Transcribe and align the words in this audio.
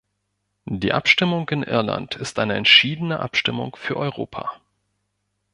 Die 0.65 0.93
Abstimmung 0.93 1.47
in 1.49 1.61
Irland 1.61 2.15
ist 2.15 2.39
eine 2.39 2.55
entschiedene 2.55 3.19
Abstimmung 3.19 3.75
für 3.75 3.97
Europa. 3.97 4.49